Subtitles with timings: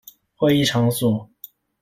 [0.35, 1.29] 會議場所